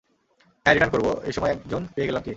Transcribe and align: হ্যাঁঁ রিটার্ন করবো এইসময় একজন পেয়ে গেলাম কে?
হ্যাঁঁ 0.65 0.73
রিটার্ন 0.75 0.91
করবো 0.93 1.11
এইসময় 1.23 1.51
একজন 1.51 1.81
পেয়ে 1.93 2.07
গেলাম 2.07 2.21
কে? 2.21 2.29